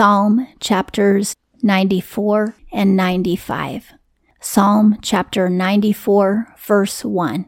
Psalm 0.00 0.48
chapters 0.60 1.36
94 1.62 2.54
and 2.72 2.96
95. 2.96 3.92
Psalm 4.40 4.96
chapter 5.02 5.50
94, 5.50 6.54
verse 6.56 7.04
1. 7.04 7.44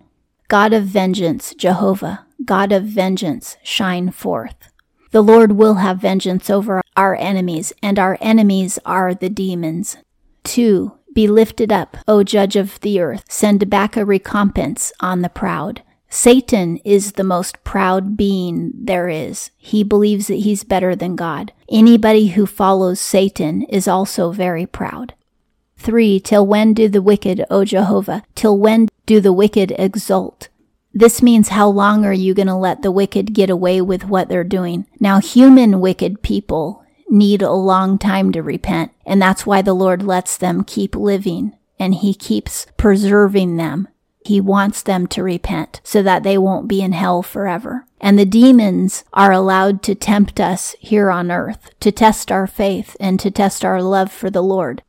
God 0.49 0.75
of 0.75 0.85
vengeance, 0.85 1.55
Jehovah, 1.55 2.27
God 2.45 2.71
of 2.71 2.85
vengeance, 2.85 3.57
shine 3.63 4.11
forth. 4.11 4.69
The 5.13 5.23
Lord 5.23 5.53
will 5.53 5.77
have 5.77 6.03
vengeance 6.03 6.51
over 6.51 6.83
our 6.95 7.17
enemies, 7.17 7.73
and 7.83 7.99
our 7.99 8.19
enemies 8.21 8.79
are 8.85 9.15
the 9.15 9.31
demons. 9.31 9.97
2. 10.45 10.93
Be 11.15 11.27
lifted 11.27 11.73
up, 11.73 11.97
O 12.07 12.23
judge 12.23 12.57
of 12.57 12.79
the 12.81 13.01
earth. 13.01 13.25
Send 13.31 13.71
back 13.71 13.97
a 13.97 14.05
recompense 14.05 14.93
on 15.01 15.23
the 15.23 15.31
proud. 15.31 15.81
Satan 16.15 16.77
is 16.85 17.13
the 17.13 17.25
most 17.25 17.65
proud 17.65 18.19
being 18.19 18.71
there 18.75 19.09
is. 19.09 19.51
He 19.57 19.83
believes 19.83 20.27
that 20.27 20.41
he's 20.41 20.63
better 20.63 20.95
than 20.95 21.17
God. 21.17 21.55
Anybody 21.71 22.29
who 22.29 22.45
follows 22.45 23.01
Satan 23.01 23.63
is 23.63 23.89
also 23.89 24.31
very 24.31 24.67
proud. 24.67 25.15
3. 25.79 26.21
Till 26.21 26.47
when 26.47 26.75
do 26.75 26.87
the 26.87 27.01
wicked, 27.01 27.47
O 27.49 27.65
Jehovah? 27.65 28.25
Till 28.35 28.59
when 28.59 28.91
do 29.07 29.23
the 29.23 29.33
wicked 29.33 29.73
exult? 29.79 30.51
This 30.93 31.23
means 31.23 31.49
how 31.49 31.71
long 31.71 32.05
are 32.05 32.13
you 32.13 32.35
going 32.35 32.47
to 32.47 32.55
let 32.57 32.83
the 32.83 32.93
wicked 32.93 33.33
get 33.33 33.49
away 33.49 33.81
with 33.81 34.05
what 34.05 34.29
they're 34.29 34.45
doing? 34.45 34.85
Now, 35.01 35.19
human 35.19 35.81
wicked 35.81 36.21
people 36.21 36.85
need 37.09 37.41
a 37.41 37.53
long 37.53 37.97
time 37.97 38.33
to 38.33 38.43
repent, 38.43 38.93
and 39.07 39.21
that's 39.21 39.47
why 39.47 39.63
the 39.63 39.73
Lord 39.73 40.03
lets 40.03 40.37
them 40.37 40.63
keep 40.63 40.95
living 40.95 41.57
and 41.79 41.95
he 41.95 42.13
keeps 42.13 42.67
preserving 42.77 43.57
them 43.57 43.89
he 44.25 44.41
wants 44.41 44.83
them 44.83 45.07
to 45.09 45.23
repent 45.23 45.81
so 45.85 46.03
that 46.03 46.23
they 46.23 46.39
won't 46.39 46.69
be 46.69 46.81
in 46.81 46.93
hell 46.93 47.23
forever. 47.23 47.87
And 48.01 48.19
the 48.19 48.25
demons 48.25 49.05
are 49.13 49.33
allowed 49.33 49.83
to 49.85 49.95
tempt 49.95 50.41
us 50.41 50.75
here 50.79 51.11
on 51.11 51.31
earth, 51.31 51.71
to 51.81 51.93
test 51.93 52.31
our 52.31 52.47
faith 52.47 52.97
and 53.01 53.19
to 53.21 53.31
test 53.31 53.65
our 53.65 53.83
love 53.83 54.13
for 54.13 54.31
the 54.31 54.43
Lord. 54.43 54.83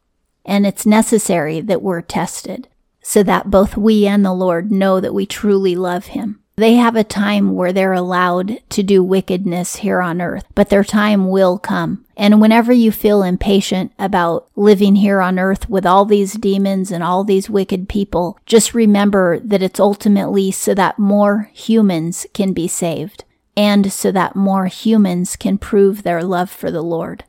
And 0.45 0.65
it's 0.65 0.85
necessary 0.85 1.61
that 1.61 1.81
we're 1.81 2.01
tested 2.01 2.67
so 3.01 3.23
that 3.23 3.51
both 3.51 3.77
we 3.77 4.07
and 4.07 4.25
the 4.25 4.33
Lord 4.33 4.71
know 4.71 4.99
that 4.99 5.13
we 5.13 5.25
truly 5.25 5.75
love 5.75 6.07
Him. 6.07 6.42
They 6.55 6.75
have 6.75 6.95
a 6.95 7.03
time 7.03 7.55
where 7.55 7.73
they're 7.73 7.93
allowed 7.93 8.59
to 8.69 8.83
do 8.83 9.03
wickedness 9.03 9.77
here 9.77 10.01
on 10.01 10.21
earth, 10.21 10.45
but 10.53 10.69
their 10.69 10.83
time 10.83 11.29
will 11.29 11.57
come. 11.57 12.05
And 12.15 12.39
whenever 12.39 12.71
you 12.71 12.91
feel 12.91 13.23
impatient 13.23 13.91
about 13.97 14.47
living 14.55 14.97
here 14.97 15.19
on 15.19 15.39
earth 15.39 15.67
with 15.67 15.83
all 15.83 16.05
these 16.05 16.33
demons 16.33 16.91
and 16.91 17.03
all 17.03 17.23
these 17.23 17.49
wicked 17.49 17.89
people, 17.89 18.37
just 18.45 18.75
remember 18.75 19.39
that 19.39 19.63
it's 19.63 19.79
ultimately 19.79 20.51
so 20.51 20.75
that 20.75 20.99
more 20.99 21.49
humans 21.53 22.27
can 22.35 22.53
be 22.53 22.67
saved 22.67 23.23
and 23.57 23.91
so 23.91 24.11
that 24.11 24.35
more 24.35 24.67
humans 24.67 25.35
can 25.35 25.57
prove 25.57 26.03
their 26.03 26.23
love 26.23 26.51
for 26.51 26.69
the 26.69 26.83
Lord, 26.83 27.23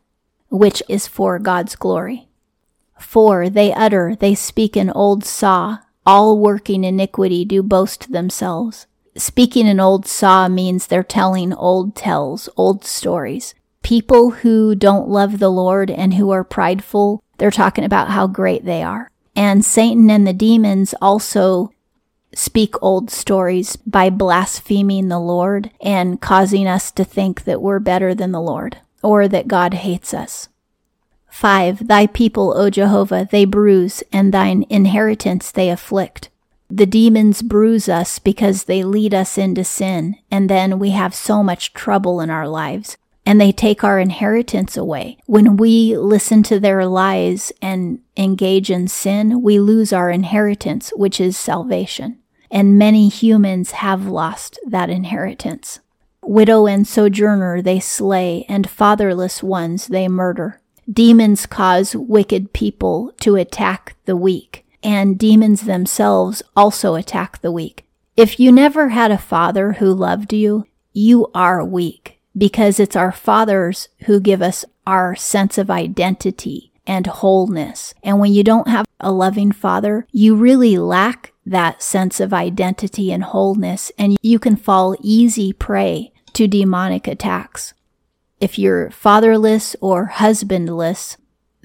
which 0.51 0.83
is 0.87 1.07
for 1.07 1.39
God's 1.39 1.77
glory. 1.77 2.29
For 2.99 3.49
they 3.49 3.73
utter, 3.73 4.17
they 4.17 4.35
speak 4.35 4.77
an 4.77 4.91
old 4.91 5.25
saw, 5.25 5.79
all 6.05 6.39
working 6.39 6.85
iniquity 6.85 7.47
do 7.47 7.63
boast 7.63 8.13
themselves. 8.13 8.87
Speaking 9.17 9.69
an 9.69 9.79
old 9.79 10.07
saw 10.07 10.49
means 10.49 10.87
they're 10.87 11.05
telling 11.05 11.53
old 11.53 11.95
tells, 11.95 12.49
old 12.57 12.85
stories. 12.85 13.55
People 13.83 14.31
who 14.31 14.75
don't 14.75 15.09
love 15.09 15.39
the 15.39 15.51
Lord 15.51 15.91
and 15.91 16.15
who 16.15 16.31
are 16.31 16.43
prideful, 16.43 17.23
they're 17.39 17.51
talking 17.51 17.85
about 17.85 18.11
how 18.11 18.27
great 18.27 18.65
they 18.65 18.83
are. 18.83 19.11
And 19.37 19.65
Satan 19.65 20.11
and 20.11 20.27
the 20.27 20.33
demons 20.33 20.95
also 21.01 21.71
speak 22.35 22.75
old 22.83 23.11
stories 23.11 23.77
by 23.77 24.11
blaspheming 24.11 25.09
the 25.09 25.21
Lord 25.21 25.71
and 25.81 26.21
causing 26.21 26.67
us 26.67 26.91
to 26.93 27.05
think 27.05 27.45
that 27.45 27.63
we're 27.63 27.79
better 27.79 28.15
than 28.15 28.33
the 28.33 28.41
Lord 28.41 28.79
or 29.03 29.29
that 29.29 29.49
God 29.49 29.75
hates 29.75 30.13
us. 30.13 30.49
5. 31.29 31.89
Thy 31.89 32.07
people, 32.07 32.57
O 32.57 32.71
Jehovah, 32.71 33.29
they 33.31 33.45
bruise, 33.45 34.03
and 34.13 34.33
thine 34.33 34.65
inheritance 34.71 35.51
they 35.51 35.69
afflict. 35.69 36.31
The 36.77 36.87
demons 36.87 37.41
bruise 37.41 37.89
us 37.89 38.19
because 38.19 38.65
they 38.65 38.83
lead 38.83 39.15
us 39.15 39.39
into 39.39 39.63
sin, 39.63 40.17
and 40.29 40.51
then 40.51 40.81
we 40.81 40.91
have 40.91 41.15
so 41.15 41.41
much 41.41 41.73
trouble 41.73 42.21
in 42.21 42.31
our 42.31 42.49
lives. 42.49 42.97
And 43.25 43.41
they 43.41 43.53
take 43.53 43.85
our 43.85 44.01
inheritance 44.01 44.77
away. 44.77 45.19
When 45.27 45.57
we 45.57 45.97
listen 45.97 46.43
to 46.43 46.59
their 46.59 46.85
lies 46.85 47.53
and 47.63 48.01
engage 48.17 48.73
in 48.73 48.89
sin, 48.89 49.41
we 49.41 49.61
lose 49.61 49.93
our 49.93 50.11
inheritance, 50.11 50.91
which 50.97 51.21
is 51.21 51.37
salvation. 51.37 52.19
And 52.51 52.77
many 52.77 53.09
humans 53.09 53.71
have 53.71 54.09
lost 54.09 54.59
that 54.67 54.91
inheritance. 54.91 55.79
Widow 56.23 56.67
and 56.67 56.89
sojourner 56.89 57.63
they 57.63 57.79
slay, 57.79 58.47
and 58.49 58.69
fatherless 58.69 59.45
ones 59.45 59.87
they 59.87 60.09
murder. 60.09 60.61
Demons 60.93 61.47
cause 61.47 61.95
wicked 61.95 62.53
people 62.53 63.13
to 63.21 63.37
attack 63.37 63.95
the 64.07 64.17
weak 64.17 64.64
and 64.85 65.19
demons 65.19 65.63
themselves 65.63 66.43
also 66.55 66.95
attack 66.95 67.41
the 67.41 67.51
weak. 67.51 67.85
If 68.17 68.39
you 68.39 68.53
never 68.53 68.91
had 68.91 69.11
a 69.11 69.19
father 69.19 69.73
who 69.73 69.93
loved 69.93 70.33
you, 70.33 70.67
you 70.93 71.29
are 71.35 71.65
weak 71.65 72.21
because 72.37 72.79
it's 72.79 72.95
our 72.95 73.11
fathers 73.11 73.89
who 74.05 74.21
give 74.21 74.43
us 74.43 74.65
our 74.87 75.17
sense 75.17 75.59
of 75.59 75.71
identity 75.71 76.73
and 76.87 77.07
wholeness. 77.07 77.95
And 78.03 78.21
when 78.21 78.33
you 78.33 78.45
don't 78.45 78.69
have 78.69 78.87
a 79.01 79.11
loving 79.11 79.51
father, 79.51 80.07
you 80.13 80.37
really 80.37 80.77
lack 80.77 81.33
that 81.47 81.83
sense 81.83 82.21
of 82.21 82.33
identity 82.33 83.13
and 83.13 83.25
wholeness, 83.25 83.93
and 83.99 84.17
you 84.23 84.39
can 84.39 84.57
fall 84.57 84.97
easy 85.01 85.53
prey 85.53 86.13
to 86.35 86.47
demonic 86.47 87.07
attacks. 87.07 87.75
If 88.41 88.59
you're 88.59 88.91
fatherless 88.91 89.77
or 89.81 90.07
husbandless, 90.07 91.17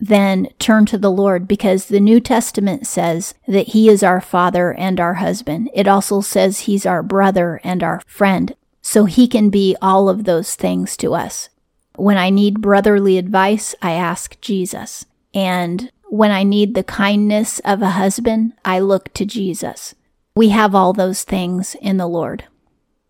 then 0.01 0.47
turn 0.59 0.85
to 0.87 0.97
the 0.97 1.11
Lord 1.11 1.47
because 1.47 1.85
the 1.85 1.99
New 1.99 2.19
Testament 2.19 2.87
says 2.87 3.33
that 3.47 3.69
He 3.69 3.89
is 3.89 4.03
our 4.03 4.21
Father 4.21 4.73
and 4.73 4.99
our 4.99 5.15
husband. 5.15 5.69
It 5.73 5.87
also 5.87 6.21
says 6.21 6.61
He's 6.61 6.85
our 6.85 7.03
brother 7.03 7.59
and 7.63 7.83
our 7.83 8.01
friend. 8.07 8.55
So 8.81 9.05
He 9.05 9.27
can 9.27 9.49
be 9.49 9.75
all 9.81 10.09
of 10.09 10.23
those 10.23 10.55
things 10.55 10.95
to 10.97 11.13
us. 11.13 11.49
When 11.95 12.17
I 12.17 12.29
need 12.29 12.61
brotherly 12.61 13.17
advice, 13.17 13.75
I 13.81 13.91
ask 13.91 14.39
Jesus. 14.41 15.05
And 15.33 15.91
when 16.05 16.31
I 16.31 16.43
need 16.43 16.73
the 16.73 16.83
kindness 16.83 17.59
of 17.59 17.81
a 17.81 17.91
husband, 17.91 18.53
I 18.63 18.79
look 18.79 19.13
to 19.13 19.25
Jesus. 19.25 19.95
We 20.35 20.49
have 20.49 20.73
all 20.73 20.93
those 20.93 21.23
things 21.23 21.75
in 21.81 21.97
the 21.97 22.07
Lord. 22.07 22.45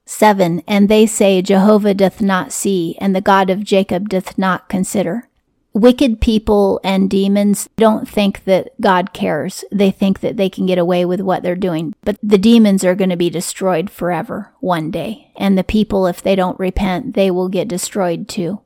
7. 0.05 0.63
And 0.67 0.89
they 0.89 1.05
say, 1.05 1.43
Jehovah 1.43 1.93
doth 1.93 2.19
not 2.19 2.51
see, 2.51 2.97
and 2.99 3.15
the 3.15 3.21
God 3.21 3.51
of 3.51 3.63
Jacob 3.63 4.09
doth 4.09 4.39
not 4.39 4.67
consider 4.67 5.28
wicked 5.73 6.19
people 6.21 6.79
and 6.83 7.09
demons 7.09 7.69
don't 7.77 8.07
think 8.07 8.43
that 8.45 8.69
God 8.81 9.13
cares. 9.13 9.63
They 9.71 9.91
think 9.91 10.19
that 10.21 10.37
they 10.37 10.49
can 10.49 10.65
get 10.65 10.77
away 10.77 11.05
with 11.05 11.21
what 11.21 11.43
they're 11.43 11.55
doing. 11.55 11.93
But 12.03 12.17
the 12.23 12.37
demons 12.37 12.83
are 12.83 12.95
going 12.95 13.09
to 13.09 13.15
be 13.15 13.29
destroyed 13.29 13.89
forever 13.89 14.53
one 14.59 14.91
day. 14.91 15.31
And 15.37 15.57
the 15.57 15.63
people, 15.63 16.07
if 16.07 16.21
they 16.21 16.35
don't 16.35 16.59
repent, 16.59 17.13
they 17.13 17.31
will 17.31 17.49
get 17.49 17.67
destroyed 17.67 18.27
too. 18.27 18.61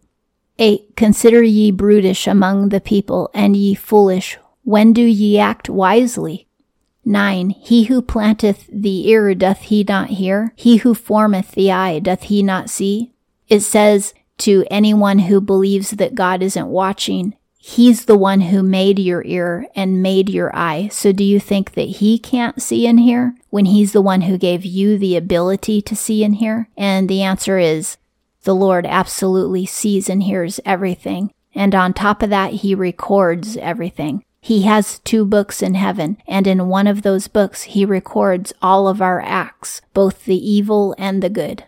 8. 0.60 0.96
Consider 0.96 1.42
ye 1.42 1.72
brutish 1.72 2.28
among 2.28 2.70
the 2.70 2.82
people, 2.82 3.32
and 3.34 3.56
ye 3.56 3.74
foolish. 3.74 4.38
When 4.64 4.94
do 4.94 5.02
ye 5.02 5.40
act 5.40 5.70
wisely? 5.70 6.48
9. 7.06 7.50
He 7.50 7.86
who 7.86 8.02
planteth 8.02 8.70
the 8.72 9.10
ear, 9.10 9.34
doth 9.36 9.62
he 9.62 9.84
not 9.84 10.10
hear? 10.10 10.54
He 10.56 10.78
who 10.78 10.94
formeth 10.94 11.52
the 11.52 11.72
eye, 11.72 12.00
doth 12.00 12.24
he 12.24 12.44
not 12.44 12.70
see? 12.70 13.14
It 13.50 13.62
says, 13.62 14.14
to 14.40 14.66
anyone 14.70 15.20
who 15.20 15.40
believes 15.42 15.92
that 15.92 16.16
God 16.16 16.42
isn't 16.42 16.68
watching, 16.68 17.36
He's 17.66 18.06
the 18.06 18.18
one 18.18 18.42
who 18.42 18.62
made 18.62 19.00
your 19.00 19.24
ear 19.24 19.68
and 19.74 20.04
made 20.04 20.30
your 20.30 20.54
eye. 20.54 20.90
So 20.92 21.14
do 21.14 21.24
you 21.24 21.40
think 21.40 21.76
that 21.76 21.88
He 21.88 22.20
can't 22.20 22.62
see 22.62 22.86
and 22.86 23.00
hear 23.00 23.36
when 23.52 23.66
He's 23.66 23.94
the 23.94 24.02
one 24.02 24.22
who 24.22 24.38
gave 24.38 24.66
you 24.66 24.98
the 24.98 25.16
ability 25.16 25.82
to 25.84 25.96
see 25.96 26.26
and 26.26 26.36
hear? 26.36 26.68
And 26.76 27.08
the 27.08 27.24
answer 27.24 27.58
is 27.58 27.96
the 28.44 28.54
Lord 28.54 28.86
absolutely 28.86 29.66
sees 29.66 30.10
and 30.10 30.24
hears 30.24 30.60
everything. 30.66 31.32
And 31.56 31.74
on 31.74 31.94
top 31.94 32.22
of 32.22 32.30
that, 32.32 32.52
He 32.56 32.76
records 32.76 33.56
everything. 33.56 34.26
He 34.42 34.64
has 34.64 35.00
two 35.00 35.24
books 35.24 35.62
in 35.62 35.76
heaven, 35.76 36.18
and 36.28 36.46
in 36.48 36.68
one 36.68 36.86
of 36.86 37.02
those 37.02 37.30
books, 37.30 37.64
He 37.64 37.86
records 37.86 38.52
all 38.62 38.90
of 38.90 39.02
our 39.02 39.22
acts, 39.22 39.80
both 39.94 40.26
the 40.26 40.36
evil 40.36 40.94
and 40.98 41.24
the 41.24 41.30
good. 41.30 41.64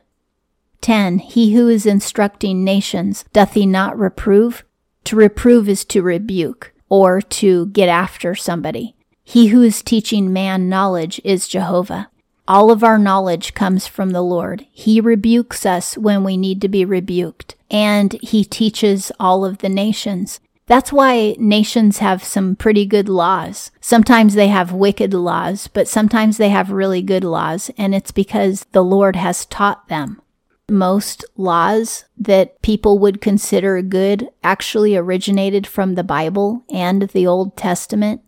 10. 0.85 1.17
He 1.17 1.55
who 1.55 1.67
is 1.67 1.87
instructing 1.87 2.63
nations, 2.63 3.25
doth 3.33 3.55
he 3.55 3.65
not 3.65 3.97
reprove? 3.97 4.63
To 5.05 5.15
reprove 5.15 5.67
is 5.67 5.83
to 5.85 6.03
rebuke, 6.03 6.73
or 6.89 7.21
to 7.21 7.65
get 7.69 7.89
after 7.89 8.35
somebody. 8.35 8.95
He 9.23 9.47
who 9.47 9.63
is 9.63 9.81
teaching 9.81 10.31
man 10.31 10.69
knowledge 10.69 11.19
is 11.23 11.47
Jehovah. 11.47 12.11
All 12.47 12.69
of 12.69 12.83
our 12.83 12.99
knowledge 12.99 13.55
comes 13.55 13.87
from 13.87 14.11
the 14.11 14.21
Lord. 14.21 14.67
He 14.69 15.01
rebukes 15.01 15.65
us 15.65 15.97
when 15.97 16.23
we 16.23 16.37
need 16.37 16.61
to 16.61 16.69
be 16.69 16.85
rebuked, 16.85 17.55
and 17.71 18.13
He 18.21 18.45
teaches 18.45 19.11
all 19.19 19.43
of 19.43 19.57
the 19.57 19.69
nations. 19.69 20.39
That's 20.67 20.93
why 20.93 21.35
nations 21.39 21.97
have 21.97 22.23
some 22.23 22.55
pretty 22.55 22.85
good 22.85 23.09
laws. 23.09 23.71
Sometimes 23.81 24.35
they 24.35 24.49
have 24.49 24.71
wicked 24.71 25.15
laws, 25.15 25.67
but 25.67 25.87
sometimes 25.87 26.37
they 26.37 26.49
have 26.49 26.69
really 26.69 27.01
good 27.01 27.23
laws, 27.23 27.71
and 27.75 27.95
it's 27.95 28.11
because 28.11 28.67
the 28.71 28.83
Lord 28.83 29.15
has 29.15 29.47
taught 29.47 29.87
them. 29.87 30.21
Most 30.69 31.25
laws 31.35 32.05
that 32.17 32.61
people 32.61 32.99
would 32.99 33.21
consider 33.21 33.81
good 33.81 34.29
actually 34.43 34.95
originated 34.95 35.67
from 35.67 35.95
the 35.95 36.03
Bible 36.03 36.63
and 36.69 37.03
the 37.03 37.27
Old 37.27 37.55
Testament. 37.55 38.21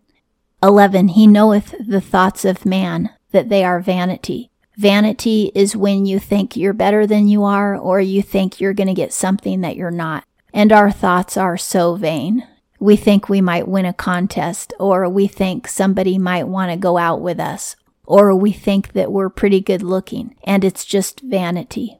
11. 0.62 1.08
He 1.08 1.26
knoweth 1.26 1.74
the 1.86 2.00
thoughts 2.00 2.44
of 2.44 2.66
man, 2.66 3.10
that 3.30 3.48
they 3.48 3.64
are 3.64 3.80
vanity. 3.80 4.50
Vanity 4.76 5.50
is 5.54 5.76
when 5.76 6.06
you 6.06 6.18
think 6.18 6.56
you're 6.56 6.72
better 6.72 7.06
than 7.06 7.28
you 7.28 7.44
are, 7.44 7.76
or 7.76 8.00
you 8.00 8.22
think 8.22 8.60
you're 8.60 8.72
going 8.72 8.88
to 8.88 8.94
get 8.94 9.12
something 9.12 9.60
that 9.60 9.76
you're 9.76 9.90
not. 9.90 10.24
And 10.54 10.72
our 10.72 10.90
thoughts 10.90 11.36
are 11.36 11.56
so 11.56 11.96
vain. 11.96 12.46
We 12.80 12.96
think 12.96 13.28
we 13.28 13.40
might 13.40 13.66
win 13.66 13.84
a 13.84 13.92
contest, 13.92 14.72
or 14.78 15.08
we 15.08 15.26
think 15.26 15.66
somebody 15.66 16.16
might 16.16 16.46
want 16.46 16.70
to 16.70 16.76
go 16.76 16.96
out 16.96 17.20
with 17.20 17.40
us, 17.40 17.74
or 18.06 18.34
we 18.36 18.52
think 18.52 18.92
that 18.92 19.10
we're 19.12 19.30
pretty 19.30 19.60
good 19.60 19.82
looking, 19.82 20.36
and 20.44 20.64
it's 20.64 20.84
just 20.84 21.20
vanity. 21.20 21.98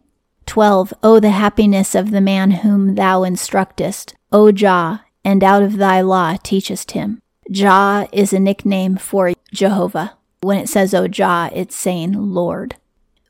12. 0.49 0.95
Oh, 1.03 1.21
the 1.21 1.31
happiness 1.31 1.95
of 1.95 2.11
the 2.11 2.21
man 2.21 2.50
whom 2.50 2.95
thou 2.95 3.23
instructest, 3.23 4.15
O 4.33 4.50
Jah, 4.50 5.05
and 5.25 5.45
out 5.45 5.62
of 5.62 5.77
thy 5.77 6.00
law 6.00 6.37
teachest 6.43 6.93
him. 6.93 7.21
Jah 7.50 8.09
is 8.12 8.33
a 8.33 8.41
nickname 8.41 8.97
for 8.97 9.35
Jehovah. 9.53 10.17
When 10.41 10.59
it 10.59 10.69
says, 10.69 10.95
O 10.95 11.06
Jah, 11.06 11.50
it's 11.55 11.77
saying 11.77 12.12
Lord. 12.12 12.77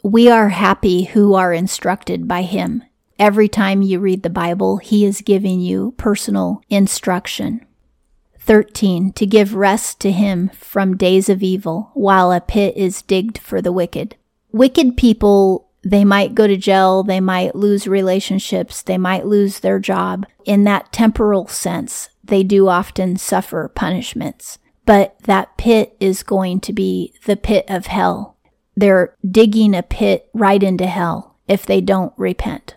We 0.03 0.31
are 0.31 0.51
happy 0.51 1.05
who 1.05 1.35
are 1.35 1.53
instructed 1.53 2.29
by 2.29 2.43
him. 2.43 2.85
Every 3.19 3.49
time 3.49 3.83
you 3.83 3.99
read 3.99 4.23
the 4.23 4.31
Bible, 4.31 4.77
he 4.77 5.05
is 5.05 5.21
giving 5.21 5.61
you 5.61 5.95
personal 5.97 6.63
instruction. 6.71 7.67
13. 8.39 9.13
To 9.13 9.27
give 9.27 9.55
rest 9.55 10.01
to 10.01 10.13
him 10.13 10.51
from 10.51 10.97
days 10.97 11.29
of 11.29 11.43
evil, 11.43 11.91
while 11.95 12.31
a 12.31 12.41
pit 12.41 12.77
is 12.77 13.03
digged 13.03 13.39
for 13.39 13.61
the 13.61 13.73
wicked. 13.73 14.15
Wicked 14.53 14.97
people, 14.97 15.68
they 15.85 16.05
might 16.05 16.35
go 16.35 16.47
to 16.47 16.57
jail, 16.57 17.03
they 17.03 17.21
might 17.21 17.55
lose 17.55 17.87
relationships, 17.87 18.83
they 18.83 18.99
might 18.99 19.27
lose 19.27 19.61
their 19.61 19.79
job. 19.79 20.27
In 20.45 20.65
that 20.65 20.93
temporal 20.93 21.47
sense, 21.47 22.09
they 22.23 22.43
do 22.43 22.69
often 22.69 23.17
suffer 23.17 23.69
punishments 23.69 24.59
but 24.89 25.19
that 25.25 25.55
pit 25.59 25.95
is 26.01 26.23
going 26.23 26.61
to 26.61 26.73
be 26.73 27.13
the 27.27 27.37
pit 27.37 27.67
of 27.69 27.89
hell. 27.89 28.39
They're 28.75 29.15
digging 29.23 29.75
a 29.75 29.83
pit 29.83 30.31
right 30.33 30.63
into 30.63 30.87
hell 30.87 31.37
if 31.47 31.67
they 31.67 31.83
don't 31.83 32.15
repent. 32.17 32.77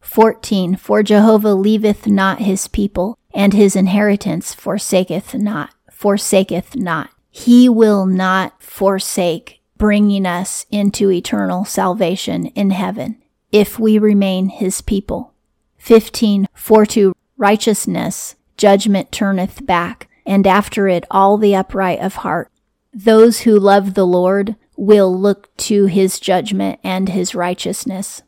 14. 0.00 0.74
For 0.74 1.04
Jehovah 1.04 1.54
leaveth 1.54 2.08
not 2.08 2.40
his 2.40 2.66
people, 2.66 3.16
and 3.32 3.52
his 3.54 3.76
inheritance 3.76 4.54
forsaketh 4.54 5.36
not, 5.36 5.70
forsaketh 5.88 6.74
not. 6.74 7.10
He 7.30 7.68
will 7.68 8.06
not 8.06 8.60
forsake 8.60 9.55
bringing 9.78 10.26
us 10.26 10.66
into 10.70 11.10
eternal 11.10 11.64
salvation 11.64 12.46
in 12.46 12.70
heaven 12.70 13.22
if 13.52 13.78
we 13.78 13.98
remain 13.98 14.48
his 14.48 14.80
people. 14.80 15.32
15. 15.78 16.48
For 16.54 16.84
to 16.86 17.14
righteousness 17.36 18.34
judgment 18.56 19.12
turneth 19.12 19.64
back, 19.66 20.08
and 20.24 20.46
after 20.46 20.88
it 20.88 21.04
all 21.10 21.36
the 21.36 21.54
upright 21.54 22.00
of 22.00 22.16
heart. 22.16 22.50
Those 22.92 23.40
who 23.40 23.58
love 23.58 23.94
the 23.94 24.06
Lord 24.06 24.56
will 24.76 25.16
look 25.16 25.54
to 25.58 25.86
his 25.86 26.18
judgment 26.18 26.80
and 26.82 27.08
his 27.08 27.34
righteousness. 27.34 28.22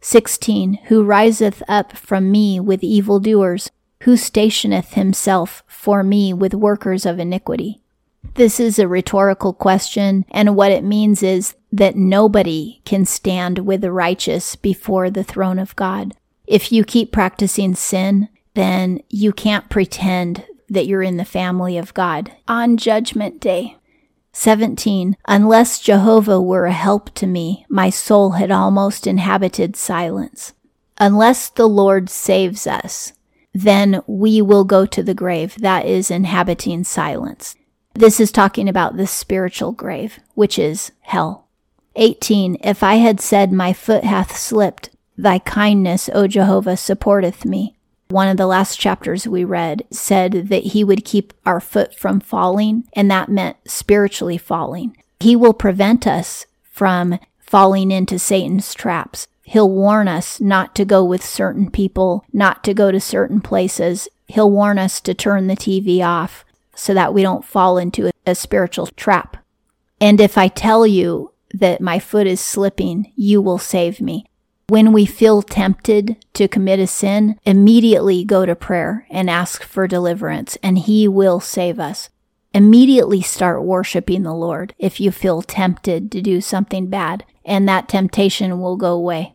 16. 0.00 0.74
Who 0.88 1.04
riseth 1.04 1.62
up 1.68 1.96
from 1.96 2.30
me 2.30 2.60
with 2.60 2.82
evildoers, 2.82 3.70
who 4.02 4.16
stationeth 4.16 4.94
himself 4.94 5.62
for 5.66 6.02
me 6.02 6.32
with 6.32 6.54
workers 6.54 7.04
of 7.04 7.18
iniquity. 7.18 7.80
This 8.34 8.60
is 8.60 8.78
a 8.78 8.88
rhetorical 8.88 9.52
question, 9.52 10.24
and 10.30 10.56
what 10.56 10.72
it 10.72 10.84
means 10.84 11.22
is 11.22 11.54
that 11.72 11.96
nobody 11.96 12.80
can 12.84 13.04
stand 13.04 13.60
with 13.60 13.80
the 13.80 13.92
righteous 13.92 14.56
before 14.56 15.10
the 15.10 15.24
throne 15.24 15.58
of 15.58 15.76
God. 15.76 16.14
If 16.46 16.70
you 16.70 16.84
keep 16.84 17.12
practicing 17.12 17.74
sin, 17.74 18.28
then 18.54 19.00
you 19.08 19.32
can't 19.32 19.68
pretend 19.68 20.44
that 20.68 20.86
you're 20.86 21.02
in 21.02 21.16
the 21.16 21.24
family 21.24 21.78
of 21.78 21.94
God 21.94 22.32
on 22.48 22.76
Judgment 22.76 23.40
Day. 23.40 23.76
17. 24.32 25.16
Unless 25.26 25.80
Jehovah 25.80 26.40
were 26.40 26.66
a 26.66 26.72
help 26.72 27.14
to 27.14 27.26
me, 27.26 27.64
my 27.70 27.88
soul 27.88 28.32
had 28.32 28.50
almost 28.50 29.06
inhabited 29.06 29.76
silence. 29.76 30.52
Unless 30.98 31.50
the 31.50 31.66
Lord 31.66 32.10
saves 32.10 32.66
us, 32.66 33.12
then 33.54 34.02
we 34.06 34.42
will 34.42 34.64
go 34.64 34.84
to 34.84 35.02
the 35.02 35.14
grave. 35.14 35.56
That 35.58 35.86
is 35.86 36.10
inhabiting 36.10 36.84
silence. 36.84 37.56
This 37.96 38.20
is 38.20 38.30
talking 38.30 38.68
about 38.68 38.98
the 38.98 39.06
spiritual 39.06 39.72
grave, 39.72 40.20
which 40.34 40.58
is 40.58 40.92
hell. 41.00 41.46
18. 41.94 42.58
If 42.62 42.82
I 42.82 42.96
had 42.96 43.22
said, 43.22 43.52
My 43.52 43.72
foot 43.72 44.04
hath 44.04 44.36
slipped, 44.36 44.90
thy 45.16 45.38
kindness, 45.38 46.10
O 46.12 46.26
Jehovah, 46.26 46.76
supporteth 46.76 47.46
me. 47.46 47.74
One 48.08 48.28
of 48.28 48.36
the 48.36 48.46
last 48.46 48.78
chapters 48.78 49.26
we 49.26 49.44
read 49.44 49.82
said 49.90 50.48
that 50.50 50.64
he 50.64 50.84
would 50.84 51.06
keep 51.06 51.32
our 51.46 51.58
foot 51.58 51.94
from 51.94 52.20
falling, 52.20 52.84
and 52.92 53.10
that 53.10 53.30
meant 53.30 53.56
spiritually 53.64 54.36
falling. 54.36 54.94
He 55.18 55.34
will 55.34 55.54
prevent 55.54 56.06
us 56.06 56.44
from 56.62 57.18
falling 57.40 57.90
into 57.90 58.18
Satan's 58.18 58.74
traps. 58.74 59.26
He'll 59.42 59.70
warn 59.70 60.06
us 60.06 60.38
not 60.38 60.74
to 60.74 60.84
go 60.84 61.02
with 61.02 61.24
certain 61.24 61.70
people, 61.70 62.26
not 62.30 62.62
to 62.64 62.74
go 62.74 62.92
to 62.92 63.00
certain 63.00 63.40
places. 63.40 64.06
He'll 64.28 64.50
warn 64.50 64.78
us 64.78 65.00
to 65.00 65.14
turn 65.14 65.46
the 65.46 65.56
TV 65.56 66.04
off 66.06 66.44
so 66.76 66.94
that 66.94 67.12
we 67.12 67.22
don't 67.22 67.44
fall 67.44 67.78
into 67.78 68.08
a, 68.08 68.12
a 68.26 68.34
spiritual 68.34 68.86
trap. 68.88 69.38
And 70.00 70.20
if 70.20 70.38
I 70.38 70.48
tell 70.48 70.86
you 70.86 71.32
that 71.52 71.80
my 71.80 71.98
foot 71.98 72.26
is 72.26 72.40
slipping, 72.40 73.12
you 73.16 73.40
will 73.40 73.58
save 73.58 74.00
me. 74.00 74.26
When 74.68 74.92
we 74.92 75.06
feel 75.06 75.42
tempted 75.42 76.16
to 76.34 76.48
commit 76.48 76.80
a 76.80 76.86
sin, 76.86 77.38
immediately 77.44 78.24
go 78.24 78.44
to 78.44 78.56
prayer 78.56 79.06
and 79.10 79.30
ask 79.30 79.62
for 79.62 79.86
deliverance, 79.86 80.58
and 80.62 80.76
He 80.78 81.06
will 81.06 81.38
save 81.38 81.78
us. 81.78 82.10
Immediately 82.52 83.22
start 83.22 83.62
worshiping 83.62 84.22
the 84.22 84.34
Lord 84.34 84.74
if 84.78 84.98
you 84.98 85.12
feel 85.12 85.42
tempted 85.42 86.10
to 86.10 86.20
do 86.20 86.40
something 86.40 86.88
bad, 86.88 87.24
and 87.44 87.68
that 87.68 87.88
temptation 87.88 88.60
will 88.60 88.76
go 88.76 88.92
away. 88.92 89.34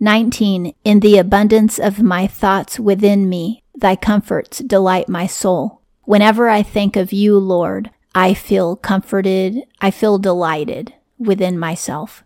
19. 0.00 0.74
In 0.82 1.00
the 1.00 1.18
abundance 1.18 1.78
of 1.78 2.02
my 2.02 2.26
thoughts 2.26 2.80
within 2.80 3.28
me, 3.28 3.62
thy 3.74 3.96
comforts 3.96 4.58
delight 4.58 5.08
my 5.08 5.26
soul. 5.26 5.82
Whenever 6.04 6.48
I 6.48 6.62
think 6.62 6.96
of 6.96 7.12
you, 7.12 7.38
Lord, 7.38 7.90
I 8.14 8.34
feel 8.34 8.76
comforted, 8.76 9.62
I 9.80 9.90
feel 9.90 10.18
delighted 10.18 10.94
within 11.18 11.58
myself. 11.58 12.24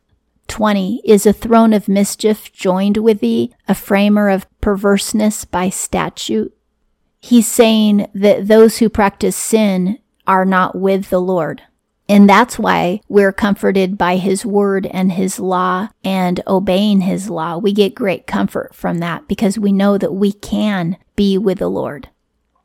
20 0.49 1.03
is 1.05 1.27
a 1.27 1.33
throne 1.33 1.73
of 1.73 1.89
mischief 1.89 2.53
joined 2.53 2.97
with 2.97 3.21
thee, 3.21 3.55
a 3.69 3.75
framer 3.75 4.29
of 4.29 4.47
perverseness 4.61 5.45
by 5.45 5.69
statute. 5.69 6.55
He's 7.21 7.47
saying 7.47 8.09
that 8.15 8.49
those 8.49 8.79
who 8.79 8.89
practice 8.89 9.37
sin 9.37 9.99
are 10.27 10.45
not 10.45 10.77
with 10.77 11.11
the 11.11 11.21
Lord. 11.21 11.63
And 12.09 12.29
that's 12.29 12.59
why 12.59 13.01
we're 13.09 13.33
comforted 13.33 13.99
by 13.99 14.17
his 14.17 14.47
word 14.47 14.87
and 14.87 15.13
his 15.13 15.39
law 15.39 15.89
and 16.03 16.41
obeying 16.47 17.03
his 17.03 17.29
law. 17.29 17.59
We 17.59 17.73
get 17.73 17.95
great 17.95 18.27
comfort 18.27 18.75
from 18.75 18.99
that 18.99 19.29
because 19.29 19.59
we 19.59 19.73
know 19.73 19.99
that 19.99 20.15
we 20.15 20.33
can 20.33 20.97
be 21.17 21.37
with 21.37 21.59
the 21.59 21.69
Lord. 21.69 22.09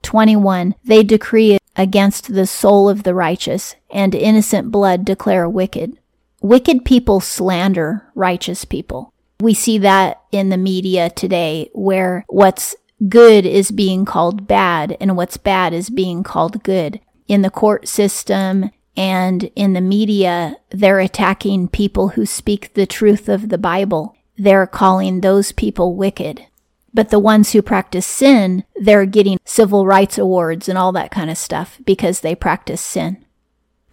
21. 0.04 0.76
They 0.84 1.04
decree 1.04 1.58
against 1.76 2.34
the 2.34 2.46
soul 2.46 2.88
of 2.90 3.04
the 3.04 3.16
righteous 3.16 3.76
and 3.90 4.14
innocent 4.14 4.72
blood 4.72 5.06
declare 5.06 5.50
wicked. 5.50 5.98
Wicked 6.42 6.86
people 6.86 7.20
slander 7.20 8.12
righteous 8.16 8.66
people. 8.66 9.14
We 9.40 9.54
see 9.54 9.78
that 9.80 10.22
in 10.32 10.50
the 10.50 10.58
media 10.58 11.10
today 11.10 11.70
where 11.74 12.26
what's 12.28 12.76
good 13.10 13.46
is 13.46 13.72
being 13.72 14.06
called 14.06 14.48
bad 14.48 14.96
and 15.00 15.18
what's 15.18 15.38
bad 15.38 15.74
is 15.74 15.90
being 15.90 16.24
called 16.24 16.64
good. 16.64 17.00
In 17.28 17.42
the 17.42 17.50
court 17.50 17.88
system 17.88 18.70
and 18.96 19.50
in 19.56 19.74
the 19.74 19.82
media, 19.82 20.58
they're 20.70 21.00
attacking 21.00 21.70
people 21.70 22.10
who 22.10 22.26
speak 22.26 22.74
the 22.74 22.86
truth 22.86 23.28
of 23.28 23.50
the 23.50 23.58
Bible. 23.58 24.16
They're 24.38 24.68
calling 24.68 25.22
those 25.22 25.52
people 25.52 25.96
wicked. 25.96 26.46
But 26.94 27.10
the 27.10 27.20
ones 27.20 27.52
who 27.52 27.62
practice 27.62 28.06
sin, 28.06 28.64
they're 28.76 29.06
getting 29.06 29.40
civil 29.46 29.86
rights 29.86 30.18
awards 30.18 30.70
and 30.70 30.78
all 30.78 30.92
that 30.92 31.12
kind 31.12 31.30
of 31.30 31.38
stuff 31.38 31.80
because 31.86 32.20
they 32.20 32.36
practice 32.36 32.82
sin. 32.82 33.24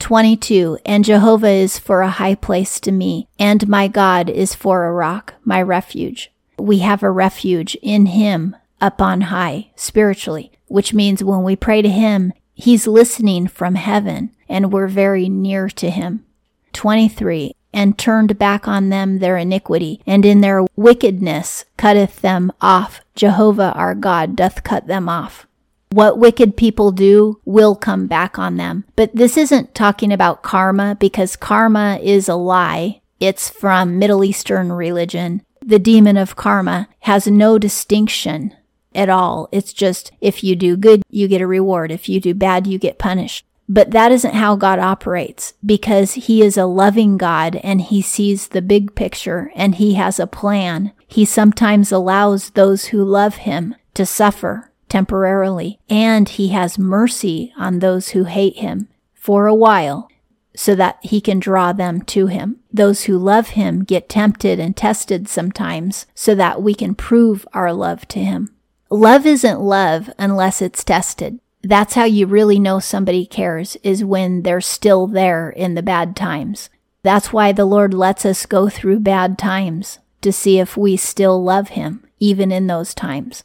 22. 0.00 0.78
And 0.85 1.04
Jehovah 1.04 1.49
is 1.49 1.78
for 1.78 2.02
a 2.02 2.11
high 2.11 2.35
place 2.35 2.80
to 2.80 2.90
me, 2.90 3.28
and 3.38 3.69
my 3.69 3.87
God 3.87 4.28
is 4.28 4.54
for 4.54 4.85
a 4.85 4.92
rock, 4.92 5.35
my 5.45 5.62
refuge. 5.62 6.33
We 6.59 6.78
have 6.78 7.02
a 7.02 7.11
refuge 7.11 7.76
in 7.83 8.07
Him 8.07 8.57
up 8.80 9.00
on 9.00 9.23
high, 9.23 9.71
spiritually, 9.76 10.52
which 10.66 10.92
means 10.92 11.23
when 11.23 11.42
we 11.42 11.54
pray 11.54 11.83
to 11.83 11.88
Him, 11.88 12.33
He's 12.54 12.87
listening 12.87 13.47
from 13.47 13.76
heaven, 13.76 14.35
and 14.49 14.73
we're 14.73 14.88
very 14.88 15.28
near 15.28 15.69
to 15.69 15.90
Him. 15.90 16.25
23. 16.73 17.54
And 17.73 17.97
turned 17.97 18.39
back 18.39 18.67
on 18.67 18.89
them 18.89 19.19
their 19.19 19.37
iniquity, 19.37 20.00
and 20.07 20.25
in 20.25 20.41
their 20.41 20.67
wickedness 20.77 21.65
cutteth 21.77 22.21
them 22.21 22.53
off. 22.61 23.00
Jehovah 23.15 23.73
our 23.75 23.95
God 23.95 24.35
doth 24.35 24.65
cut 24.65 24.87
them 24.87 25.09
off. 25.09 25.47
What 25.93 26.19
wicked 26.19 26.57
people 26.57 26.93
do 26.93 27.41
will 27.45 27.75
come 27.75 28.07
back 28.07 28.39
on 28.39 28.57
them. 28.57 28.85
But 28.95 29.15
this 29.15 29.37
isn't 29.37 29.75
talking 29.75 30.12
about 30.12 30.43
karma 30.43 30.97
because 30.99 31.35
karma 31.35 31.99
is 32.00 32.29
a 32.29 32.37
lie. 32.37 33.00
It's 33.19 33.50
from 33.50 33.99
Middle 33.99 34.23
Eastern 34.23 34.73
religion. 34.73 35.43
The 35.61 35.81
demon 35.81 36.17
of 36.17 36.37
karma 36.37 36.89
has 37.00 37.27
no 37.27 37.59
distinction 37.59 38.55
at 38.95 39.09
all. 39.09 39.49
It's 39.53 39.73
just 39.73 40.12
if 40.21 40.45
you 40.45 40.57
do 40.57 40.77
good, 40.77 41.03
you 41.11 41.29
get 41.29 41.41
a 41.41 41.47
reward. 41.47 41.91
If 41.91 42.09
you 42.09 42.21
do 42.21 42.35
bad, 42.35 42.67
you 42.67 42.79
get 42.79 42.99
punished. 42.99 43.45
But 43.73 43.93
that 43.93 44.11
isn't 44.11 44.35
how 44.35 44.57
God 44.57 44.81
operates 44.81 45.55
because 45.65 46.15
he 46.15 46.43
is 46.43 46.57
a 46.57 46.67
loving 46.67 47.17
God 47.17 47.55
and 47.62 47.81
he 47.81 48.03
sees 48.03 48.49
the 48.49 48.61
big 48.61 48.97
picture 48.97 49.53
and 49.55 49.77
he 49.77 49.95
has 49.95 50.19
a 50.19 50.27
plan. 50.27 50.91
He 51.07 51.25
sometimes 51.25 51.93
allows 51.93 52.50
those 52.50 52.87
who 52.87 53.05
love 53.05 53.37
him 53.37 53.77
to 53.95 54.05
suffer 54.05 54.73
temporarily 54.89 55.79
and 55.89 56.29
he 56.29 56.49
has 56.49 56.81
mercy 56.81 57.53
on 57.57 57.79
those 57.79 58.09
who 58.09 58.25
hate 58.25 58.57
him 58.57 58.89
for 59.15 59.47
a 59.47 59.55
while 59.55 60.11
so 60.57 60.75
that 60.75 60.99
he 61.03 61.21
can 61.21 61.39
draw 61.39 61.73
them 61.73 62.03
to 62.03 62.27
him. 62.27 62.57
Those 62.73 63.05
who 63.05 63.17
love 63.17 63.50
him 63.50 63.85
get 63.85 64.09
tempted 64.09 64.59
and 64.59 64.77
tested 64.77 65.29
sometimes 65.29 66.07
so 66.12 66.35
that 66.35 66.61
we 66.61 66.75
can 66.75 66.97
prove 66.97 67.47
our 67.53 67.73
love 67.73 68.09
to 68.09 68.19
him. 68.19 68.49
Love 68.91 69.27
isn't 69.27 69.61
love 69.61 70.11
unless 70.19 70.61
it's 70.61 70.83
tested. 70.83 71.39
That's 71.62 71.95
how 71.95 72.05
you 72.05 72.26
really 72.26 72.59
know 72.59 72.79
somebody 72.79 73.26
cares 73.26 73.76
is 73.83 74.05
when 74.05 74.43
they're 74.43 74.61
still 74.61 75.07
there 75.07 75.50
in 75.50 75.75
the 75.75 75.83
bad 75.83 76.17
times. 76.17 76.71
That's 77.02 77.33
why 77.33 77.52
the 77.52 77.64
Lord 77.64 77.93
lets 77.93 78.25
us 78.25 78.47
go 78.47 78.69
through 78.69 79.00
bad 79.00 79.38
times 79.38 79.99
to 80.23 80.33
see 80.33 80.59
if 80.59 80.76
we 80.76 80.97
still 80.97 81.43
love 81.43 81.71
Him, 81.71 82.07
even 82.19 82.50
in 82.50 82.67
those 82.67 82.95
times. 82.95 83.45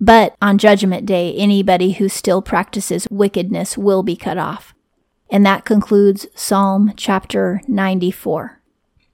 But 0.00 0.36
on 0.42 0.58
Judgment 0.58 1.06
Day, 1.06 1.34
anybody 1.34 1.92
who 1.92 2.08
still 2.08 2.42
practices 2.42 3.06
wickedness 3.10 3.78
will 3.78 4.02
be 4.02 4.16
cut 4.16 4.38
off. 4.38 4.74
And 5.30 5.44
that 5.46 5.64
concludes 5.64 6.26
Psalm 6.34 6.92
chapter 6.96 7.62
94. 7.66 8.60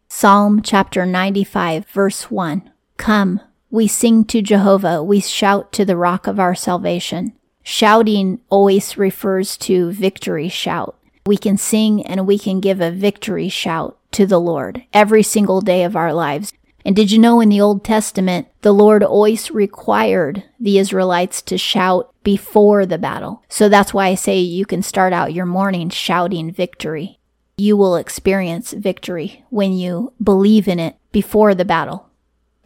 Psalm 0.08 0.60
chapter 0.62 1.06
95, 1.06 1.86
verse 1.86 2.30
1. 2.30 2.70
Come, 2.98 3.40
we 3.70 3.86
sing 3.86 4.24
to 4.26 4.42
Jehovah, 4.42 5.02
we 5.02 5.20
shout 5.20 5.72
to 5.72 5.84
the 5.84 5.96
rock 5.96 6.26
of 6.26 6.38
our 6.38 6.54
salvation. 6.54 7.32
Shouting 7.62 8.40
always 8.48 8.98
refers 8.98 9.56
to 9.58 9.92
victory 9.92 10.48
shout. 10.48 10.96
We 11.24 11.36
can 11.36 11.56
sing 11.56 12.04
and 12.04 12.26
we 12.26 12.38
can 12.38 12.60
give 12.60 12.80
a 12.80 12.90
victory 12.90 13.48
shout 13.48 13.98
to 14.12 14.26
the 14.26 14.40
Lord 14.40 14.82
every 14.92 15.22
single 15.22 15.60
day 15.60 15.84
of 15.84 15.96
our 15.96 16.12
lives. 16.12 16.52
And 16.84 16.96
did 16.96 17.12
you 17.12 17.18
know 17.18 17.40
in 17.40 17.48
the 17.48 17.60
Old 17.60 17.84
Testament, 17.84 18.48
the 18.62 18.74
Lord 18.74 19.04
always 19.04 19.50
required 19.50 20.42
the 20.58 20.78
Israelites 20.78 21.40
to 21.42 21.56
shout 21.56 22.12
before 22.24 22.86
the 22.86 22.98
battle. 22.98 23.44
So 23.48 23.68
that's 23.68 23.94
why 23.94 24.08
I 24.08 24.14
say 24.16 24.38
you 24.38 24.66
can 24.66 24.82
start 24.82 25.12
out 25.12 25.32
your 25.32 25.46
morning 25.46 25.90
shouting 25.90 26.50
victory. 26.52 27.18
You 27.56 27.76
will 27.76 27.96
experience 27.96 28.72
victory 28.72 29.44
when 29.50 29.72
you 29.72 30.12
believe 30.22 30.66
in 30.66 30.80
it 30.80 30.96
before 31.12 31.54
the 31.54 31.64
battle. 31.64 32.08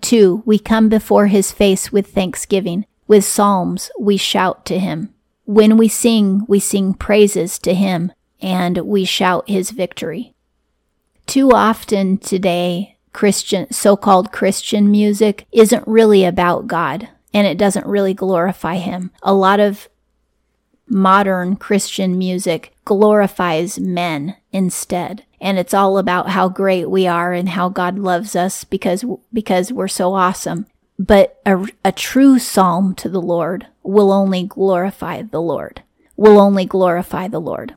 Two, 0.01 0.43
we 0.47 0.59
come 0.59 0.89
before 0.89 1.27
his 1.27 1.53
face 1.53 1.93
with 1.93 2.09
thanksgiving. 2.09 2.87
With 3.09 3.25
psalms, 3.25 3.91
we 3.99 4.17
shout 4.17 4.65
to 4.67 4.79
him. 4.79 5.15
When 5.45 5.77
we 5.77 5.89
sing, 5.89 6.45
we 6.49 6.59
sing 6.59 6.95
praises 6.95 7.59
to 7.61 7.75
him 7.75 8.13
and 8.41 8.79
we 8.79 9.05
shout 9.05 9.49
his 9.49 9.71
victory. 9.71 10.35
Too 11.27 11.53
often 11.53 12.19
today, 12.19 12.97
Christian, 13.13 13.73
so-called 13.73 14.33
Christian 14.33 14.91
music 14.91 15.47
isn't 15.53 15.87
really 15.87 16.25
about 16.25 16.67
God 16.67 17.09
and 17.33 17.47
it 17.47 17.59
doesn't 17.59 17.87
really 17.87 18.15
glorify 18.15 18.77
him. 18.77 19.11
A 19.23 19.33
lot 19.33 19.61
of 19.61 19.89
modern 20.89 21.57
Christian 21.57 22.19
music 22.19 22.73
glorifies 22.85 23.79
men 23.79 24.37
instead. 24.53 25.25
And 25.41 25.59
it's 25.59 25.75
all 25.75 25.99
about 25.99 26.31
how 26.31 26.49
great 26.49 26.91
we 26.91 27.07
are 27.07 27.33
and 27.33 27.51
how 27.51 27.69
God 27.69 27.99
loves 27.99 28.35
us 28.35 28.65
because, 28.65 29.05
because 29.33 29.73
we're 29.73 29.89
so 29.89 30.15
awesome. 30.15 30.67
But 30.99 31.41
a, 31.45 31.67
a 31.85 31.93
true 31.93 32.39
psalm 32.39 32.95
to 32.97 33.09
the 33.09 33.21
Lord 33.21 33.67
will 33.83 34.13
only 34.13 34.45
glorify 34.45 35.23
the 35.23 35.43
Lord, 35.43 35.83
will 36.17 36.41
only 36.41 36.65
glorify 36.65 37.29
the 37.29 37.41
Lord. 37.41 37.77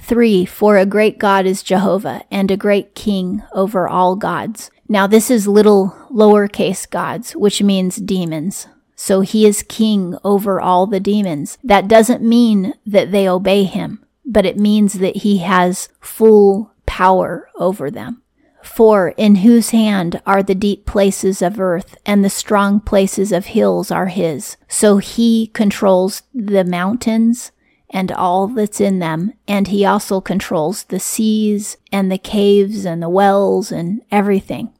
Three, 0.00 0.44
for 0.46 0.76
a 0.78 0.86
great 0.86 1.18
God 1.18 1.44
is 1.44 1.62
Jehovah 1.62 2.22
and 2.30 2.50
a 2.50 2.56
great 2.56 2.94
king 2.94 3.42
over 3.52 3.86
all 3.86 4.16
gods. 4.16 4.70
Now 4.88 5.06
this 5.06 5.30
is 5.30 5.46
little 5.46 5.94
lowercase 6.10 6.88
gods, 6.88 7.36
which 7.36 7.62
means 7.62 7.96
demons. 7.96 8.66
So 8.96 9.20
he 9.20 9.46
is 9.46 9.62
king 9.62 10.16
over 10.24 10.60
all 10.60 10.86
the 10.86 11.00
demons. 11.00 11.58
That 11.62 11.88
doesn't 11.88 12.22
mean 12.22 12.74
that 12.86 13.12
they 13.12 13.28
obey 13.28 13.64
him, 13.64 14.04
but 14.24 14.44
it 14.44 14.58
means 14.58 14.94
that 14.94 15.18
he 15.18 15.38
has 15.38 15.88
full 16.00 16.72
power 16.86 17.48
over 17.56 17.90
them. 17.90 18.19
For 18.62 19.10
in 19.16 19.36
whose 19.36 19.70
hand 19.70 20.20
are 20.26 20.42
the 20.42 20.54
deep 20.54 20.86
places 20.86 21.42
of 21.42 21.60
earth, 21.60 21.96
and 22.04 22.24
the 22.24 22.30
strong 22.30 22.80
places 22.80 23.32
of 23.32 23.46
hills 23.46 23.90
are 23.90 24.06
his. 24.06 24.56
So 24.68 24.98
he 24.98 25.48
controls 25.48 26.22
the 26.34 26.64
mountains 26.64 27.52
and 27.90 28.12
all 28.12 28.46
that's 28.46 28.80
in 28.80 29.00
them, 29.00 29.32
and 29.48 29.68
he 29.68 29.84
also 29.84 30.20
controls 30.20 30.84
the 30.84 31.00
seas 31.00 31.76
and 31.90 32.10
the 32.10 32.18
caves 32.18 32.84
and 32.84 33.02
the 33.02 33.08
wells 33.08 33.72
and 33.72 34.02
everything. 34.10 34.72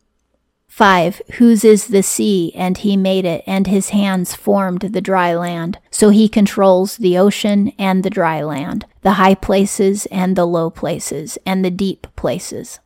5. 0.69 1.21
Whose 1.35 1.65
is 1.65 1.89
the 1.89 2.03
sea, 2.03 2.53
and 2.55 2.79
he 2.79 2.97
made 2.97 3.25
it, 3.25 3.43
and 3.47 3.67
his 3.67 3.89
hands 3.89 4.37
formed 4.37 4.81
the 4.81 5.01
dry 5.01 5.35
land. 5.35 5.79
So 5.91 6.11
he 6.11 6.29
controls 6.29 6.97
the 6.97 7.19
ocean 7.19 7.73
and 7.77 8.05
the 8.05 8.11
dry 8.11 8.43
land, 8.43 8.87
the 9.03 9.15
high 9.15 9.35
places 9.35 10.07
and 10.07 10.37
the 10.37 10.47
low 10.47 10.71
places, 10.71 11.37
and 11.45 11.65
the 11.65 11.71
deep 11.71 12.07
places. 12.15 12.79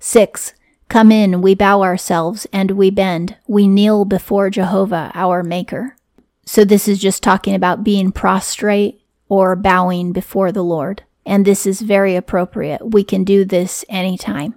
6. 0.00 0.54
Come 0.88 1.12
in, 1.12 1.40
we 1.40 1.54
bow 1.54 1.82
ourselves, 1.82 2.46
and 2.52 2.72
we 2.72 2.90
bend. 2.90 3.36
We 3.46 3.68
kneel 3.68 4.04
before 4.04 4.50
Jehovah, 4.50 5.12
our 5.14 5.44
Maker. 5.44 5.96
So 6.44 6.64
this 6.64 6.88
is 6.88 6.98
just 6.98 7.22
talking 7.22 7.54
about 7.54 7.84
being 7.84 8.10
prostrate 8.10 9.00
or 9.28 9.54
bowing 9.54 10.12
before 10.12 10.50
the 10.50 10.64
Lord. 10.64 11.04
And 11.24 11.44
this 11.44 11.64
is 11.64 11.80
very 11.80 12.16
appropriate. 12.16 12.90
We 12.90 13.04
can 13.04 13.22
do 13.22 13.44
this 13.44 13.84
anytime. 13.88 14.56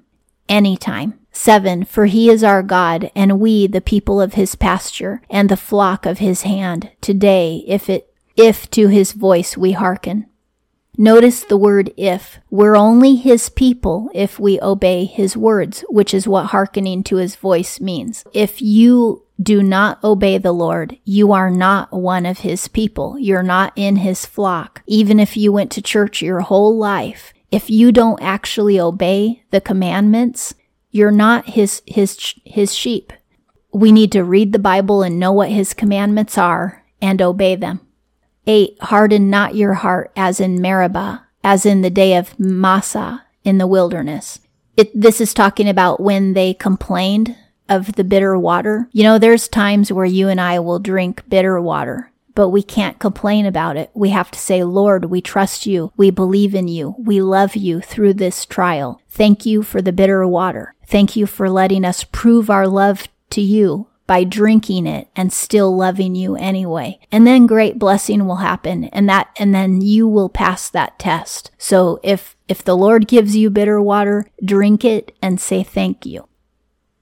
Anytime. 0.50 1.20
7. 1.32 1.84
For 1.86 2.06
he 2.06 2.30
is 2.30 2.44
our 2.44 2.64
God, 2.64 3.12
and 3.16 3.40
we 3.40 3.68
the 3.68 3.82
people 3.82 4.22
of 4.22 4.34
his 4.34 4.56
pasture, 4.56 5.22
and 5.30 5.50
the 5.50 5.58
flock 5.58 6.06
of 6.08 6.20
his 6.20 6.44
hand, 6.44 6.90
today, 7.02 7.64
if 7.68 7.90
it 7.90 8.10
if 8.36 8.70
to 8.72 8.88
his 8.88 9.12
voice 9.12 9.56
we 9.56 9.74
hearken. 9.74 10.26
Notice 10.98 11.44
the 11.44 11.58
word 11.58 11.92
if. 11.98 12.40
We're 12.52 12.76
only 12.76 13.16
his 13.16 13.50
people 13.50 14.10
if 14.14 14.40
we 14.40 14.62
obey 14.62 15.06
his 15.06 15.36
words, 15.36 15.84
which 15.90 16.14
is 16.14 16.28
what 16.28 16.48
hearkening 16.48 17.04
to 17.06 17.16
his 17.16 17.36
voice 17.36 17.80
means. 17.80 18.24
If 18.32 18.62
you 18.62 19.24
do 19.42 19.64
not 19.64 20.04
obey 20.04 20.38
the 20.38 20.52
Lord, 20.52 20.98
you 21.04 21.32
are 21.32 21.50
not 21.50 21.92
one 21.92 22.26
of 22.28 22.40
his 22.40 22.68
people. 22.68 23.18
You're 23.18 23.42
not 23.44 23.74
in 23.76 23.98
his 23.98 24.26
flock. 24.26 24.84
Even 24.86 25.20
if 25.20 25.36
you 25.36 25.52
went 25.52 25.72
to 25.72 25.82
church 25.82 26.22
your 26.22 26.42
whole 26.42 26.78
life, 26.78 27.34
if 27.52 27.70
you 27.70 27.92
don't 27.92 28.22
actually 28.22 28.80
obey 28.80 29.44
the 29.50 29.62
commandments, 29.62 30.54
you're 30.92 31.12
not 31.12 31.50
his 31.50 31.82
his 31.88 32.36
his 32.46 32.74
sheep. 32.74 33.12
We 33.74 33.92
need 33.92 34.12
to 34.12 34.24
read 34.24 34.54
the 34.54 34.60
Bible 34.60 35.02
and 35.02 35.20
know 35.20 35.32
what 35.32 35.50
his 35.50 35.74
commandments 35.74 36.38
are 36.38 36.84
and 37.02 37.20
obey 37.20 37.56
them. 37.56 37.82
8. 38.48 38.78
Harden 38.82 39.30
not 39.30 39.56
your 39.56 39.76
heart 39.76 40.12
as 40.16 40.40
in 40.40 40.62
Meribah, 40.62 41.26
as 41.44 41.66
in 41.66 41.82
the 41.82 41.90
day 41.90 42.16
of 42.16 42.38
Massah 42.40 43.24
in 43.44 43.58
the 43.58 43.68
wilderness. 43.68 44.40
It, 44.76 45.00
this 45.00 45.22
is 45.22 45.34
talking 45.34 45.70
about 45.70 46.00
when 46.00 46.34
they 46.34 46.54
complained 46.54 47.36
of 47.70 47.94
the 47.94 48.04
bitter 48.04 48.38
water. 48.38 48.90
You 48.92 49.04
know, 49.04 49.20
there's 49.20 49.48
times 49.48 49.92
where 49.92 50.06
you 50.06 50.28
and 50.30 50.42
I 50.42 50.60
will 50.60 50.80
drink 50.80 51.24
bitter 51.30 51.62
water, 51.62 52.12
but 52.36 52.50
we 52.50 52.64
can't 52.64 53.00
complain 53.00 53.46
about 53.46 53.78
it. 53.78 53.92
We 53.94 54.10
have 54.10 54.32
to 54.32 54.40
say, 54.40 54.64
Lord, 54.64 55.06
we 55.06 55.22
trust 55.22 55.66
you. 55.66 55.92
We 55.96 56.10
believe 56.10 56.56
in 56.56 56.68
you. 56.68 56.96
We 56.98 57.22
love 57.22 57.56
you 57.56 57.82
through 57.82 58.16
this 58.16 58.46
trial. 58.46 59.02
Thank 59.10 59.46
you 59.46 59.64
for 59.64 59.82
the 59.82 59.94
bitter 59.94 60.26
water. 60.28 60.76
Thank 60.88 61.16
you 61.16 61.26
for 61.26 61.50
letting 61.50 61.86
us 61.86 62.04
prove 62.04 62.50
our 62.50 62.68
love 62.68 63.08
to 63.32 63.42
you 63.42 63.88
by 64.06 64.24
drinking 64.24 64.86
it 64.86 65.08
and 65.16 65.32
still 65.32 65.76
loving 65.76 66.16
you 66.16 66.36
anyway. 66.36 67.00
And 67.12 67.26
then 67.26 67.48
great 67.48 67.80
blessing 67.80 68.26
will 68.26 68.38
happen 68.38 68.86
and 68.86 69.08
that, 69.10 69.30
and 69.38 69.54
then 69.54 69.82
you 69.82 70.08
will 70.08 70.30
pass 70.30 70.70
that 70.70 71.00
test. 71.00 71.52
So 71.58 72.00
if, 72.04 72.36
if 72.48 72.64
the 72.64 72.76
Lord 72.76 73.08
gives 73.08 73.36
you 73.36 73.50
bitter 73.50 73.82
water, 73.82 74.26
drink 74.44 74.84
it 74.84 75.16
and 75.22 75.40
say 75.40 75.64
thank 75.64 76.06
you. 76.06 76.28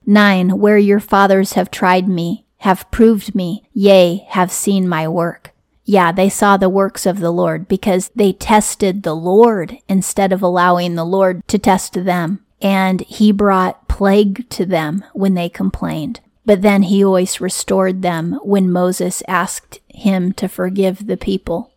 Nine, 0.06 0.60
where 0.60 0.78
your 0.78 1.00
fathers 1.00 1.54
have 1.54 1.72
tried 1.72 2.08
me, 2.08 2.46
have 2.58 2.90
proved 2.92 3.34
me, 3.34 3.68
yea, 3.74 4.26
have 4.30 4.52
seen 4.52 4.88
my 4.88 5.08
work. 5.08 5.52
Yeah, 5.84 6.12
they 6.12 6.30
saw 6.30 6.58
the 6.58 6.70
works 6.70 7.06
of 7.06 7.20
the 7.20 7.32
Lord 7.32 7.68
because 7.68 8.12
they 8.16 8.34
tested 8.34 9.04
the 9.04 9.16
Lord 9.16 9.78
instead 9.90 10.32
of 10.32 10.42
allowing 10.42 10.96
the 10.96 11.04
Lord 11.04 11.48
to 11.48 11.58
test 11.58 12.06
them. 12.06 12.46
And 12.62 13.02
he 13.02 13.32
brought 13.32 13.88
plague 13.88 14.48
to 14.52 14.66
them 14.66 15.04
when 15.14 15.34
they 15.34 15.50
complained. 15.50 16.20
But 16.46 16.62
then 16.62 16.84
he 16.84 17.04
always 17.04 17.42
restored 17.42 18.02
them 18.02 18.40
when 18.44 18.72
Moses 18.72 19.22
asked 19.28 19.80
him 19.88 20.34
to 20.34 20.48
forgive 20.48 21.08
the 21.08 21.18
people. 21.18 21.72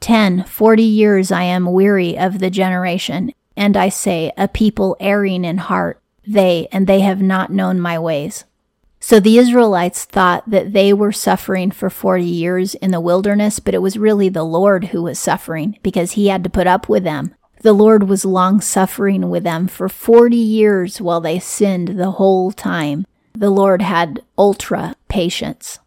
10. 0.00 0.44
Forty 0.44 0.82
years 0.82 1.30
I 1.30 1.44
am 1.44 1.72
weary 1.72 2.18
of 2.18 2.40
the 2.40 2.50
generation, 2.50 3.32
and 3.56 3.76
I 3.76 3.88
say, 3.88 4.32
a 4.36 4.48
people 4.48 4.96
erring 4.98 5.44
in 5.44 5.58
heart, 5.58 6.00
they, 6.26 6.66
and 6.72 6.86
they 6.86 7.00
have 7.00 7.22
not 7.22 7.52
known 7.52 7.80
my 7.80 7.98
ways. 7.98 8.44
So 8.98 9.18
the 9.18 9.38
Israelites 9.38 10.04
thought 10.04 10.48
that 10.48 10.72
they 10.72 10.92
were 10.92 11.12
suffering 11.12 11.70
for 11.72 11.90
40 11.90 12.24
years 12.24 12.74
in 12.76 12.92
the 12.92 13.00
wilderness, 13.00 13.58
but 13.58 13.74
it 13.74 13.82
was 13.82 13.96
really 13.96 14.28
the 14.28 14.44
Lord 14.44 14.86
who 14.86 15.02
was 15.02 15.18
suffering 15.18 15.78
because 15.82 16.12
he 16.12 16.28
had 16.28 16.44
to 16.44 16.50
put 16.50 16.68
up 16.68 16.88
with 16.88 17.02
them. 17.02 17.34
The 17.62 17.72
Lord 17.72 18.08
was 18.08 18.24
long 18.24 18.60
suffering 18.60 19.28
with 19.28 19.44
them 19.44 19.68
for 19.68 19.88
40 19.88 20.36
years 20.36 21.00
while 21.00 21.20
they 21.20 21.38
sinned 21.38 21.98
the 21.98 22.12
whole 22.12 22.52
time. 22.52 23.04
The 23.34 23.50
Lord 23.50 23.82
had 23.82 24.22
ultra 24.36 24.94
patience. 25.08 25.78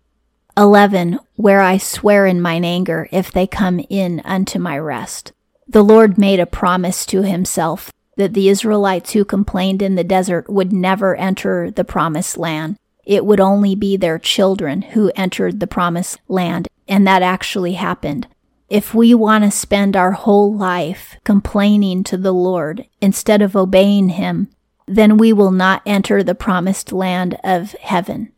11. 0.58 1.20
Where 1.36 1.62
I 1.62 1.78
swear 1.78 2.26
in 2.26 2.42
mine 2.42 2.66
anger, 2.66 3.08
if 3.12 3.32
they 3.32 3.46
come 3.46 3.80
in 3.90 4.22
unto 4.24 4.58
my 4.58 4.78
rest. 4.78 5.32
The 5.68 5.84
Lord 5.84 6.18
made 6.18 6.40
a 6.40 6.46
promise 6.46 7.06
to 7.08 7.24
himself 7.24 7.92
that 8.18 8.34
the 8.34 8.50
Israelites 8.50 9.12
who 9.14 9.26
complained 9.26 9.82
in 9.82 9.96
the 9.96 10.04
desert 10.04 10.50
would 10.50 10.72
never 10.72 11.16
enter 11.16 11.70
the 11.70 11.84
promised 11.84 12.38
land. 12.38 12.78
It 13.06 13.26
would 13.26 13.40
only 13.40 13.76
be 13.76 13.98
their 13.98 14.18
children 14.18 14.82
who 14.82 15.12
entered 15.16 15.60
the 15.60 15.68
promised 15.68 16.18
land, 16.28 16.68
and 16.88 17.06
that 17.06 17.22
actually 17.22 17.74
happened. 17.74 18.28
If 18.70 18.94
we 18.94 19.14
want 19.14 19.44
to 19.44 19.52
spend 19.52 19.96
our 19.96 20.14
whole 20.14 20.56
life 20.56 21.18
complaining 21.24 22.04
to 22.06 22.18
the 22.18 22.34
Lord 22.34 22.86
instead 23.02 23.42
of 23.42 23.56
obeying 23.56 24.10
Him, 24.10 24.50
then 24.88 25.18
we 25.18 25.34
will 25.34 25.52
not 25.52 25.82
enter 25.86 26.24
the 26.24 26.36
promised 26.36 26.92
land 26.92 27.38
of 27.44 27.72
heaven. 27.74 28.32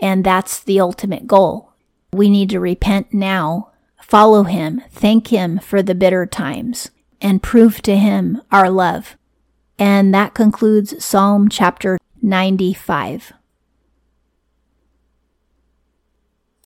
And 0.00 0.24
that's 0.24 0.60
the 0.60 0.80
ultimate 0.80 1.26
goal. 1.26 1.72
We 2.12 2.28
need 2.28 2.50
to 2.50 2.60
repent 2.60 3.12
now, 3.12 3.70
follow 4.00 4.44
Him, 4.44 4.82
thank 4.90 5.28
Him 5.28 5.58
for 5.58 5.82
the 5.82 5.94
bitter 5.94 6.26
times, 6.26 6.90
and 7.20 7.42
prove 7.42 7.80
to 7.82 7.96
Him 7.96 8.42
our 8.52 8.70
love. 8.70 9.16
And 9.78 10.14
that 10.14 10.34
concludes 10.34 11.04
Psalm 11.04 11.48
chapter 11.48 11.98
95. 12.22 13.32